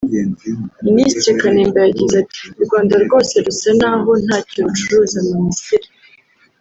[0.87, 5.89] Minisitiri Kanimba yagize ati “U Rwanda rwose rusa n’aho ntacyo rucuruza mu Misiri